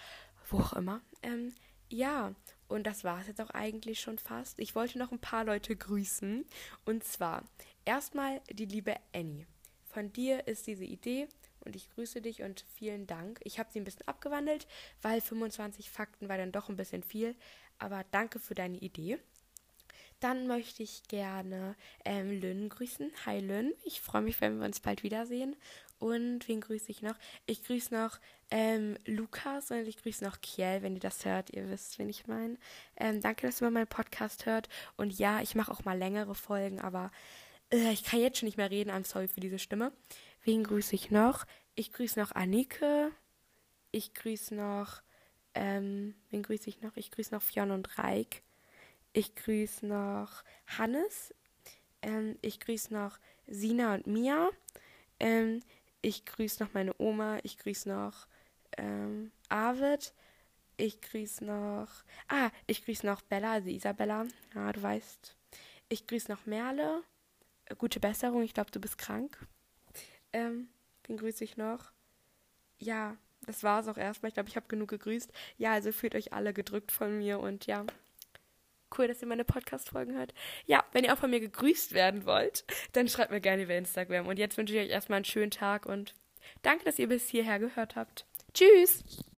wo 0.49 0.59
auch 0.59 0.73
immer. 0.75 1.01
Ähm, 1.23 1.55
ja, 1.91 2.35
und 2.69 2.87
das 2.87 3.05
war 3.05 3.21
es 3.21 3.29
jetzt 3.29 3.41
auch 3.41 3.51
eigentlich 3.51 4.01
schon 4.01 4.19
fast. 4.19 4.59
Ich 4.59 4.75
wollte 4.75 4.99
noch 4.99 5.11
ein 5.11 5.21
paar 5.21 5.45
Leute 5.45 5.75
grüßen. 5.75 6.45
Und 6.85 7.05
zwar 7.05 7.45
erstmal 7.85 8.41
die 8.51 8.67
liebe 8.67 8.95
Annie. 9.15 9.47
Von 9.87 10.13
dir 10.13 10.47
ist 10.47 10.67
diese 10.67 10.85
Idee 10.85 11.29
und 11.65 11.75
ich 11.75 11.91
grüße 11.91 12.21
dich 12.21 12.43
und 12.43 12.65
vielen 12.75 13.07
Dank. 13.07 13.41
Ich 13.43 13.59
habe 13.59 13.71
sie 13.73 13.81
ein 13.81 13.85
bisschen 13.85 14.07
abgewandelt, 14.07 14.67
weil 15.01 15.21
25 15.21 15.91
Fakten 15.91 16.29
war 16.29 16.37
dann 16.37 16.53
doch 16.53 16.69
ein 16.69 16.77
bisschen 16.77 17.03
viel. 17.03 17.35
Aber 17.79 18.05
danke 18.11 18.39
für 18.39 18.55
deine 18.55 18.79
Idee. 18.79 19.19
Dann 20.21 20.49
möchte 20.49 20.83
ich 20.83 21.05
gerne 21.05 21.77
ähm, 22.05 22.41
Lynn 22.41 22.69
grüßen. 22.69 23.13
Hi 23.25 23.39
Lynn, 23.39 23.73
ich 23.85 24.01
freue 24.01 24.23
mich, 24.23 24.41
wenn 24.41 24.59
wir 24.59 24.67
uns 24.67 24.81
bald 24.81 25.05
wiedersehen. 25.05 25.55
Und 26.01 26.47
wen 26.49 26.61
grüße 26.61 26.91
ich 26.91 27.03
noch? 27.03 27.17
Ich 27.47 27.65
grüße 27.65 27.95
noch 27.95 28.19
ähm, 28.51 28.97
Lukas 29.05 29.71
und 29.71 29.87
ich 29.87 29.97
grüße 29.97 30.25
noch 30.25 30.41
Kiel, 30.41 30.79
wenn 30.81 30.95
ihr 30.95 31.01
das 31.01 31.25
hört. 31.25 31.51
Ihr 31.51 31.69
wisst, 31.71 31.99
wen 31.99 32.09
ich 32.09 32.27
meine. 32.27 32.57
Ähm, 32.97 33.21
danke, 33.21 33.47
dass 33.47 33.61
ihr 33.61 33.71
meinen 33.71 33.87
Podcast 33.87 34.47
hört. 34.47 34.69
Und 34.97 35.17
ja, 35.19 35.41
ich 35.41 35.55
mache 35.55 35.71
auch 35.71 35.85
mal 35.85 35.99
längere 35.99 36.35
Folgen, 36.35 36.81
aber 36.81 37.11
äh, 37.73 37.93
ich 37.93 38.05
kann 38.05 38.21
jetzt 38.21 38.39
schon 38.39 38.47
nicht 38.47 38.59
mehr 38.59 38.71
reden. 38.71 38.91
I'm 38.91 39.07
sorry 39.07 39.29
für 39.29 39.41
diese 39.41 39.59
Stimme. 39.59 39.93
Wen 40.45 40.65
grüße 40.65 40.95
ich 40.95 41.11
noch? 41.11 41.47
Ich 41.75 41.93
grüße 41.93 42.19
noch 42.19 42.33
Annike. 42.33 43.13
Ich 43.91 44.15
grüße 44.15 44.55
noch, 44.55 45.03
ähm, 45.55 46.15
wen 46.31 46.43
grüße 46.43 46.69
ich 46.69 46.81
noch? 46.81 46.97
Ich 46.97 47.11
grüße 47.11 47.35
noch 47.35 47.43
Fionn 47.43 47.71
und 47.71 47.99
Reik. 47.99 48.43
Ich 49.13 49.35
grüße 49.35 49.87
noch 49.87 50.45
Hannes. 50.67 51.35
Ähm, 52.03 52.39
ich 52.43 52.61
grüße 52.61 52.93
noch 52.93 53.19
Sina 53.47 53.95
und 53.95 54.07
Mia. 54.07 54.51
Ähm, 55.19 55.61
ich 56.03 56.25
grüße 56.25 56.63
noch 56.63 56.75
meine 56.75 56.95
Oma. 56.99 57.39
Ich 57.43 57.59
grüße 57.59 57.89
noch 57.89 58.27
ähm, 58.77 59.33
Arvid. 59.49 60.13
Ich 60.77 61.01
grüße 61.01 61.45
noch. 61.45 61.89
Ah, 62.29 62.51
ich 62.67 62.85
grüße 62.85 63.05
noch 63.05 63.23
Bella, 63.23 63.55
also 63.55 63.69
Isabella. 63.69 64.27
Ja, 64.55 64.73
du 64.73 64.83
weißt. 64.83 65.37
Ich 65.89 66.07
grüße 66.07 66.31
noch 66.31 66.47
Merle. 66.47 67.03
Gute 67.79 68.01
Besserung, 68.01 68.43
ich 68.43 68.55
glaube, 68.55 68.71
du 68.71 68.81
bist 68.81 68.99
krank. 68.99 69.47
Ähm, 70.33 70.69
wen 71.05 71.17
grüße 71.17 71.45
ich 71.45 71.57
noch? 71.57 71.93
Ja, 72.79 73.17
das 73.47 73.63
war 73.63 73.81
es 73.81 73.89
auch 73.89 73.97
erstmal. 73.97 74.29
Ich 74.29 74.35
glaube, 74.35 74.49
ich 74.49 74.57
habe 74.57 74.69
genug 74.69 74.91
gegrüßt. 74.91 75.33
Ja, 75.57 75.73
also 75.73 75.91
fühlt 75.93 76.15
euch 76.15 76.33
alle 76.33 76.53
gedrückt 76.53 76.93
von 76.93 77.19
mir 77.19 77.41
und 77.41 77.67
ja, 77.67 77.85
Cool, 78.97 79.09
dass 79.09 79.21
ihr 79.23 79.29
meine 79.29 79.45
Podcast-Folgen 79.45 80.17
hört. 80.17 80.33
Ja, 80.67 80.85
wenn 80.93 81.05
ihr 81.05 81.13
auch 81.13 81.19
von 81.19 81.31
mir 81.31 81.41
gegrüßt 81.41 81.93
werden 81.93 82.25
wollt, 82.27 82.65
dann 82.93 83.09
schreibt 83.09 83.31
mir 83.31 83.41
gerne 83.41 83.63
über 83.63 83.75
Instagram. 83.75 84.27
Und 84.27 84.39
jetzt 84.39 84.57
wünsche 84.57 84.75
ich 84.75 84.81
euch 84.81 84.91
erstmal 84.91 85.17
einen 85.17 85.25
schönen 85.25 85.51
Tag 85.51 85.87
und 85.87 86.15
danke, 86.63 86.85
dass 86.85 86.99
ihr 86.99 87.09
bis 87.09 87.29
hierher 87.29 87.59
gehört 87.59 87.97
habt. 87.97 88.27
Tschüss! 88.55 89.25